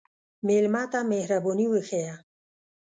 مېلمه 0.47 0.83
ته 0.91 0.99
مهرباني 1.11 1.65
وښیه. 1.69 2.13